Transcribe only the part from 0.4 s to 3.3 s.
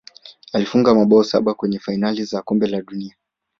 alifunga mabao saba kwenye fainali za kombe la dunia